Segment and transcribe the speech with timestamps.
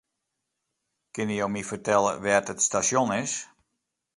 [1.15, 3.33] Kinne jo my fertelle wêr't it stasjon is?